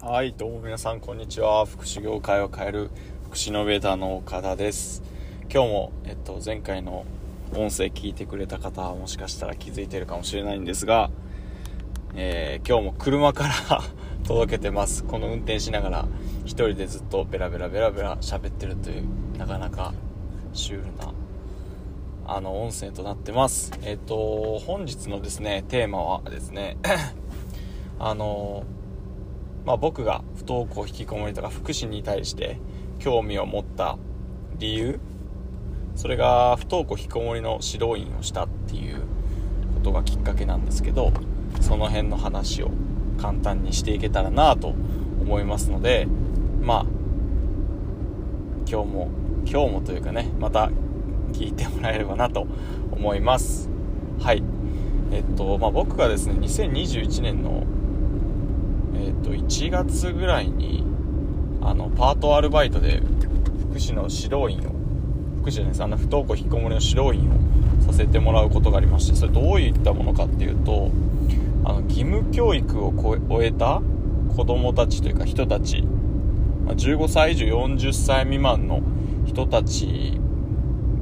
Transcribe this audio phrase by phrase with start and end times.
[0.00, 1.66] はいどうも皆さんこんにちは。
[1.66, 2.90] 福祉業界を変える
[3.26, 5.02] 福祉ノベーターの岡田です。
[5.52, 7.04] 今日も、えっと、前回の
[7.52, 11.10] 音声聞いてくれた方はもしかしたら気づいてるかもしれないんですが、
[12.14, 13.82] えー、今日も車から
[14.26, 15.04] 届けてます。
[15.04, 16.04] この運転しながら
[16.44, 19.04] 1人でずっとベラベラベラベラ喋ってるという
[19.36, 19.92] なかなか
[20.54, 21.12] シュールな
[22.26, 23.72] あの音声となってます。
[23.82, 26.76] えっ、と本日のですねテーマはですね
[27.98, 28.64] あの
[29.64, 32.60] まあ、僕が不登校引きこもりとか福祉に対して
[32.98, 33.96] 興味を持った
[34.58, 35.00] 理由
[35.96, 39.00] それが不登校引きこもりの指導員をしたっていう
[39.74, 41.12] ことがきっかけなんですけど
[41.60, 42.70] その辺の話を
[43.20, 44.74] 簡単にしていけたらなと
[45.20, 46.06] 思いますので
[46.60, 46.86] まあ
[48.68, 49.10] 今日も
[49.46, 50.70] 今日もというかねまた
[51.34, 52.46] 聞いてもらえればなと
[52.92, 53.68] 思います。
[54.20, 54.42] はい。
[55.12, 57.64] えっとまあ僕がですね2021年の
[58.96, 60.84] えっと1月ぐらいに
[61.60, 63.02] あのパートアルバイトで
[63.70, 64.72] 福祉の指導員を
[65.40, 65.82] 福祉じゃないです。
[65.82, 67.44] あの不登校引きこもりの指導員を
[67.84, 70.90] させてもらうことがありましてそれどういったものかっていうと
[71.64, 73.82] あの義務教育を終えた
[74.36, 75.84] 子供たちというか人たち
[76.66, 78.82] 15歳以上40歳未満の
[79.26, 80.18] 人たち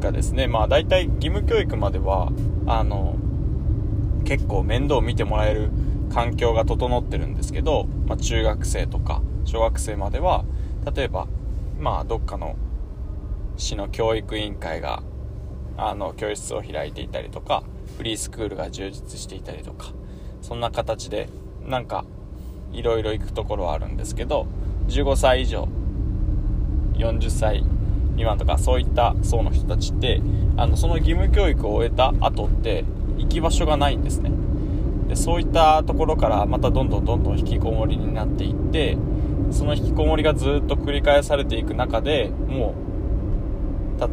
[0.03, 2.31] がですねまあ大体義務教育までは
[2.67, 3.17] あの
[4.25, 5.70] 結構面倒を見てもらえる
[6.12, 10.45] 環境が整ってるんですけど、まあ、中学生とか小学生までは
[10.95, 11.27] 例えば
[11.78, 12.56] まあどっかの
[13.56, 15.03] 市の教育委員会が
[15.77, 17.62] あの教室を開いていたりとか
[17.97, 19.92] フリースクールが充実していたりとか
[20.42, 21.28] そんな形で
[21.67, 22.05] なんか
[22.73, 24.47] いろいろ行くところはあるんですけど
[24.89, 25.69] 15歳以上
[26.95, 27.64] 40歳
[28.12, 30.20] 未満とかそういった層の人たちって
[30.56, 32.84] あのその義務教育を終えた後って
[33.18, 34.30] 行き場所がないんですね。
[35.08, 38.96] でそういったところからまたどんどんどんどん引きこもりになっていって
[39.50, 42.92] その引きこもりがずっと繰り返されていく中でもう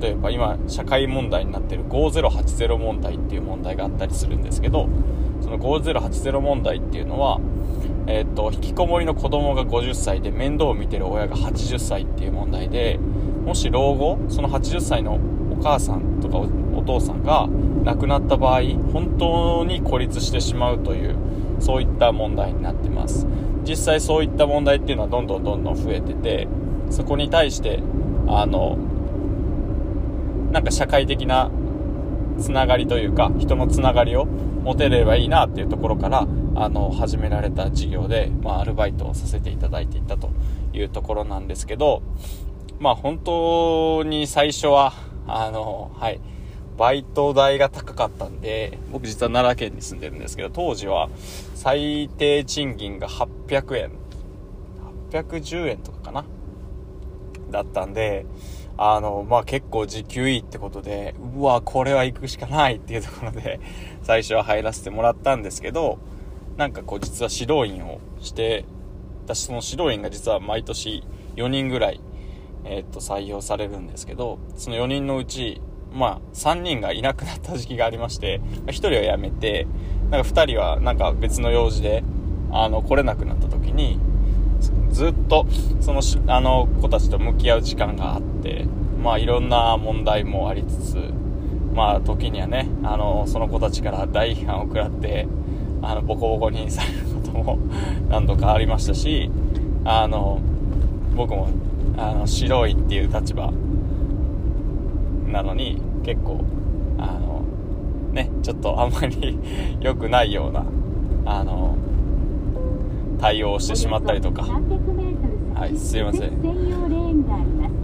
[0.01, 4.89] 例えば今社会問題になってる5080問題っていう問題があったりするんですけど
[5.41, 7.39] その5080問題っていうのは
[8.07, 12.99] えー、っと引きこもりの子供が50歳で面倒を見てる親が80歳っていう問題で
[13.49, 17.47] もし老後その80歳のお母さんとかお父さんが
[17.83, 18.61] 亡くなった場合
[18.93, 21.15] 本当に孤立してしまうという
[21.59, 23.25] そういった問題になってます。
[23.63, 26.47] 実際そういった問題っていうのはどんどんどんどん増えてて
[26.91, 27.79] そこに対して
[28.27, 28.77] あの
[30.51, 31.49] なんか社会的な
[32.39, 40.29] つながりというか人のつながりを持てればいいなっていうところからあの始められた事業で、まあ、アルバイトをさせていただいていたと
[40.71, 42.03] いうところなんですけど
[42.79, 44.93] まあ本当に最初は
[45.27, 46.19] あのはい。
[46.77, 51.09] バイト代が高かったんで僕実は奈良県に住んでるんですけど当時は
[51.53, 53.91] 最低賃金が800円。
[55.11, 56.25] 810円とかかな？
[57.51, 58.25] だったんで
[58.81, 63.59] あの、まあ、結構時給いいってことで、うわ、これは行くしかないっていうところで、
[64.03, 65.99] 最初は入らせてもらったんですけど、
[66.55, 68.63] なんかこう実は指導員をして、
[69.25, 71.03] 私その指導員が実は毎年
[71.35, 71.99] 4人ぐらい、
[72.69, 79.67] えー、っと、採用されるんですけど、その4人のうち、まあ、3人がいなくなった時期がありまして、1人は辞めて、
[80.09, 82.03] なんか2人はなんか別の用事で、
[82.51, 83.99] あの、来れなくなった時に、
[84.91, 85.45] ずっと
[85.79, 88.65] そのあの子たちと向き合う時間があって
[89.01, 90.95] まあいろんな問題もありつつ
[91.73, 95.27] まあ時にはねあのその子たちから大批判を食らって
[95.81, 97.57] あのボコボコにされることも
[98.09, 99.31] 何度かありましたし
[99.85, 100.41] あの
[101.15, 101.49] 僕も
[101.99, 103.51] あの白いっていう立場
[105.27, 106.45] なのに結構
[106.97, 107.43] あの
[108.13, 109.37] ねちょっとあんまり
[109.81, 110.65] 良くないような
[111.25, 111.75] あの
[113.19, 114.43] 対応をしてしまったりとか。
[115.53, 116.29] はいすいません。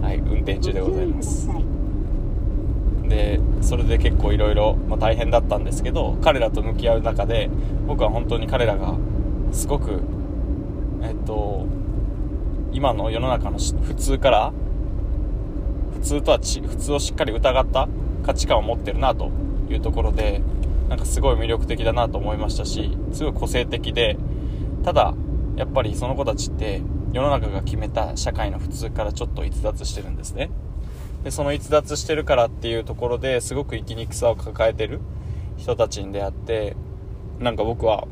[0.00, 1.50] はい運転中でございます。
[3.06, 7.50] でそれで結構いろいろ大変だったんですけど彼らと向き合う中で
[7.86, 8.94] 僕は本当に彼らが
[9.52, 10.00] すごく
[11.02, 11.66] えっと
[12.72, 14.52] 今の世の中の普通から
[15.94, 17.88] 普通とはち普通をしっかり疑った
[18.24, 19.30] 価値観を持ってるなと
[19.70, 20.42] いうところで
[20.88, 24.16] なんかすごい魅力的だなと思いましたしすごい個性的で
[24.84, 25.14] ただ
[25.56, 26.82] やっぱりその子たちって
[27.12, 30.50] 世の中が決めた社会の普通からちょっと逸脱してるんですね。
[31.24, 35.00] でその逸脱してるからっていうところですごく生きにくさを抱えてる
[35.56, 36.76] 人たちに出会って
[37.40, 38.06] なんか僕は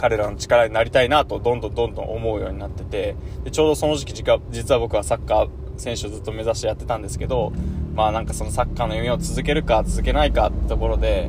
[0.00, 7.52] 彼らの力になりたいなとどんどんどんどん思うようになっててでちょうどその時期実は僕はサッカー選手をずっと目指してやってたんですけど
[7.94, 11.28] まあなんかそのサッカーの夢を続けるか続けないかってところで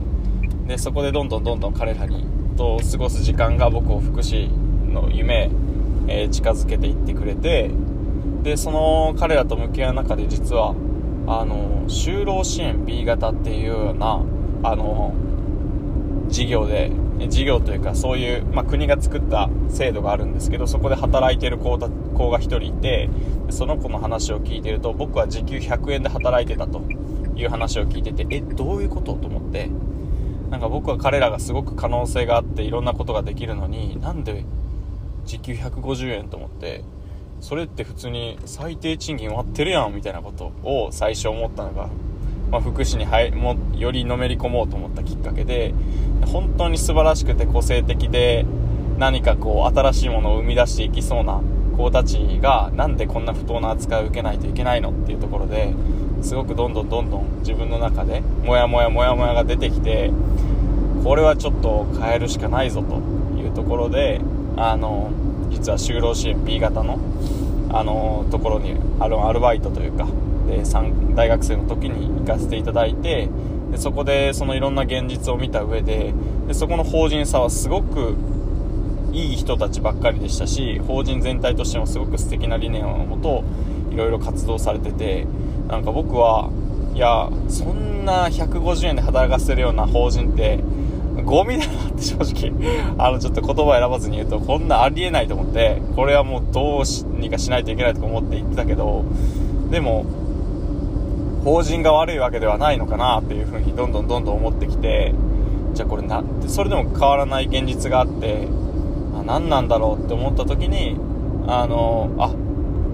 [0.67, 2.25] でそこでどんどんどんどん彼らに
[2.55, 5.49] と過ごす時間が僕を福祉の夢、
[6.07, 7.71] えー、近づけていってくれて
[8.43, 10.69] でその彼らと向き合う中で実は
[11.27, 14.23] あの就労支援 B 型っていうような
[14.63, 15.13] あの
[16.29, 16.89] 事業で
[17.29, 23.09] 事業というかそういう、まあ、国が作った制度があるんですけどそこで働いてる子が1人いて
[23.49, 26.81] その子の話を聞いてると僕は時給100円で働いてたと
[27.35, 29.69] いう話を聞いててえどういうことと思って
[30.49, 34.43] なんか僕は彼らがすごく可能性があっていろんなことができるのになんで
[35.25, 36.83] 時給150円と思って
[37.41, 41.89] それって普通に最低賃金割ってるやんみたいなことを最初思ったのが、
[42.51, 45.73] まあ、福祉に入もよりのめり込もうと思ったきっかけで
[46.27, 48.45] 本当に素晴らしくて個性的で
[48.97, 51.41] 何かこう新しいものを生み出していきそうな
[51.77, 55.73] 子たちがなんでこんな不当な扱いを受けないといけないのっていうところで
[56.21, 60.11] すごくどんどんどんどん自分の中でモヤモヤモヤモヤが出てきて
[61.03, 62.97] これはちょっと変えるしかないぞと
[63.39, 64.21] いうところで
[64.57, 65.09] あの
[65.49, 66.99] 実は就労支援 B 型の
[67.73, 70.05] あのところにあるアルバイトというか
[70.47, 70.63] で
[71.15, 73.29] 大学生の時に行かせていただいて
[73.71, 76.13] でそこでそのいろんな現実を見た上で
[76.47, 78.15] でそこの法人さはすごく
[79.13, 83.43] いい人たちばっかりでしたし法人全体としてもすごく素敵な理念をもと
[83.93, 85.27] いろいろ活動されてて
[85.67, 86.49] なんか僕は
[86.93, 90.59] いやそんな150円で働かせるような法人って
[91.23, 92.51] ゴミだなって正直
[92.97, 99.03] あのちょっと言葉選ばずに言うとこんなありえないと思ってこれはもうどうにかしないといけないとか思って言ってたけど
[99.69, 100.05] でも
[101.43, 105.13] 法人が悪いわけではないのかなっていう風にどんどんどんどん思ってきて
[105.73, 108.47] じゃあこれなそれでも変わらない現実があって
[109.15, 110.95] あ何なんだろうって思った時に
[111.47, 112.29] あのあ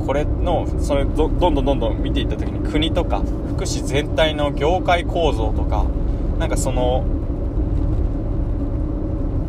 [0.06, 5.86] これのそれどどんどんどんどん見ていった時に国とか福祉全体の業界構造とか
[6.40, 7.04] なんかその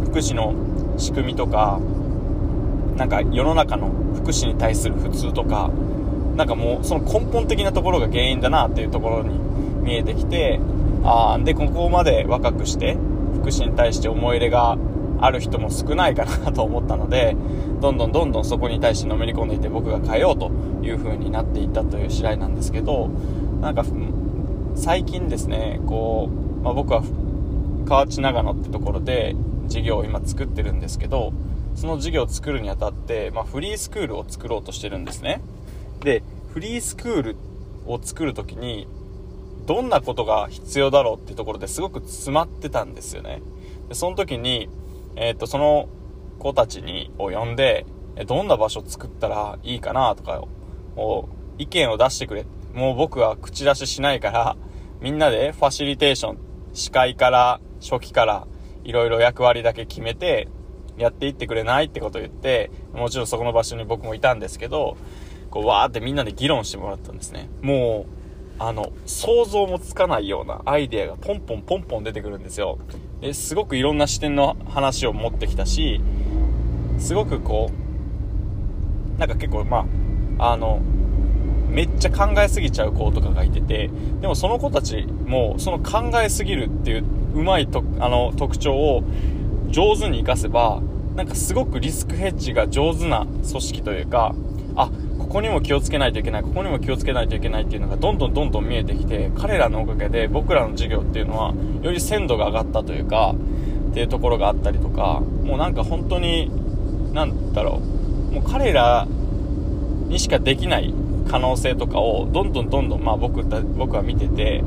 [0.07, 0.55] 福祉の
[0.99, 1.79] 仕組みとか
[2.97, 5.71] なんか世の中の福祉に対する普通とか
[6.39, 9.37] なんかもうその根本的なところが原因だなっていうところに
[9.83, 10.61] 見えてきて
[11.03, 12.97] あでここまで若くして
[13.35, 14.79] 福祉に対して思い入れが
[15.21, 17.37] ある人も少ないかなと思ったので
[17.81, 20.53] どんどんどんどんそこに対してのめり込んでいて僕が変えようと
[20.87, 23.09] いう風になっていったという次第なんですけど
[23.61, 23.85] なんか
[24.77, 27.03] 最近ですねこう、まあ、僕は
[27.89, 29.35] 河内長野ってところで
[29.67, 31.33] 事業を今作ってるんですけど
[31.75, 35.41] その事業を作るにあたって、まあ、フリースクールを作ろうとしてるんですね。
[36.01, 36.23] で
[36.53, 37.37] フリースクール
[37.87, 38.87] を作る時に
[39.67, 43.43] どんなことが必要だろうっていうところですごく詰まってたんですよね。
[43.89, 44.69] でその時に、
[45.17, 45.89] えー、っとその
[46.39, 47.85] 子たちにを呼んで
[48.27, 50.43] どんな場所作ったらいいかなとか
[50.97, 51.29] を
[51.59, 54.57] 意見を出してくれもう僕は口出ししないから
[55.01, 56.39] みんなでファシリテーション
[56.73, 58.47] 司会から初期から
[58.85, 60.49] いろいろ役割だけ決めて
[60.97, 64.97] やっていってくれないってことを言ってもちろんそこの場所に僕もいたんですけど
[65.51, 67.49] こう、わーってみんなで議論してもらったんですね。
[67.63, 72.79] もう、あの、想像もつかないようなアイデアがポンポンポンポン出てくるんですよ。
[73.21, 76.01] ですごくいろんな視点の話を持ってきたし、
[76.99, 77.71] すごくこ
[79.17, 79.87] う、なんか結構、ま
[80.39, 80.81] あ、あの、
[81.69, 83.91] めっちゃ考えすぎちゃう子とかがいてて、
[84.21, 87.05] でもその子たちも、その考えすぎるっていう、
[87.35, 89.05] うまいと、あの、特徴を
[89.69, 90.81] 上手に活かせば、
[91.15, 94.35] なんかすごくリスクヘッジが上手な組織というか、
[94.77, 94.91] あ、
[95.29, 103.35] ここにも気をつけないといけない、ここにも気をつけないといけないっていうのがどんどんどんどん見えてきて、彼らのおかげで僕らの授業っていうのは、より鮮度が上がったというか、
[103.91, 106.51] っていうところがあったりとか、もうなんか本当に、
[107.13, 107.83] なんだろ
[108.31, 109.07] う、もう彼ら
[110.09, 110.95] にしかできない
[111.31, 113.45] 可能性とかを、どんどんどんどん、まあ僕
[113.77, 114.65] 僕は見てて、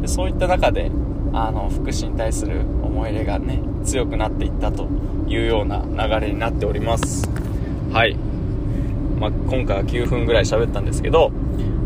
[0.00, 0.90] でそういった中で、
[1.32, 4.88] あの、福祉に対する思い入れがね、強くなっていったと
[5.28, 7.30] いうような流れになっております。
[7.92, 8.16] はい。
[9.20, 11.30] まあ、今回は9分ぐらい喋ったんですけど、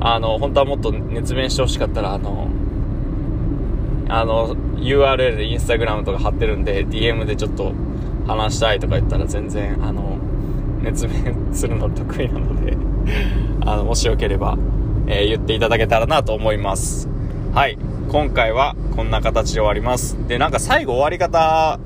[0.00, 2.48] あの、本当はもっと熱弁してほしかったら、あの、
[4.08, 7.72] あの、URL でインスタグラムとか貼ってるんで、DM でちょっと
[8.28, 10.18] 話したいとか言ったら全然、あの、
[10.82, 12.76] 熱弁するの得意なので
[13.66, 14.56] あの、もしよければ、
[15.08, 17.08] えー、言っていただけたらなと思います。
[17.52, 17.78] はい。
[18.10, 20.16] 今回はこんな形で終わります。
[20.28, 21.80] で、なんか最後終わり方、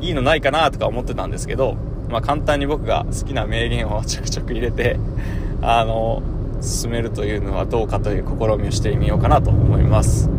[0.00, 1.76] いいのないかなとか思ってたんですけど、
[2.12, 4.98] まあ、簡単に僕が好きな名言をちょくちょく入れて、
[5.62, 6.22] あの、
[6.60, 10.30] 進めるというのはどうかという試みをしてみようかなと思います。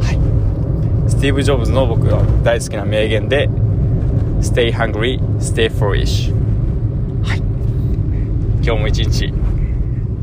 [0.00, 0.18] はい。
[1.08, 3.48] スティーブ・ジョブズの僕が大好きな名言で、
[4.40, 6.32] Stay hungry, stay foolish.
[7.22, 7.42] はい。
[8.64, 9.32] 今日も一日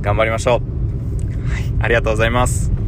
[0.02, 1.50] 頑張りましょう。
[1.50, 1.64] はい。
[1.80, 2.79] ありがとうございます。